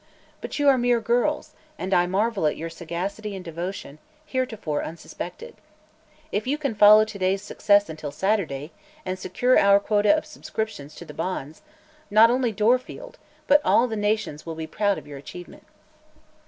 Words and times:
But 0.41 0.57
you 0.57 0.67
are 0.67 0.79
mere 0.79 0.99
girls, 0.99 1.53
and 1.77 1.93
I 1.93 2.07
marvel 2.07 2.47
at 2.47 2.57
your 2.57 2.71
sagacity 2.71 3.35
and 3.35 3.45
devotion, 3.45 3.99
heretofore 4.25 4.83
unsuspected. 4.83 5.55
If 6.31 6.47
you 6.47 6.57
can 6.57 6.73
follow 6.73 7.05
to 7.05 7.19
day's 7.19 7.43
success 7.43 7.87
until 7.87 8.09
Saturday, 8.09 8.71
and 9.05 9.19
secure 9.19 9.59
our 9.59 9.79
quota 9.79 10.11
of 10.17 10.25
subscriptions 10.25 10.95
to 10.95 11.05
the 11.05 11.13
bonds, 11.13 11.61
not 12.09 12.31
only 12.31 12.51
Dorfield 12.51 13.19
but 13.45 13.61
all 13.63 13.87
the 13.87 13.95
nation 13.95 14.39
will 14.43 14.55
be 14.55 14.65
proud 14.65 14.97
of 14.97 15.05
your 15.05 15.19
achievement." 15.19 15.67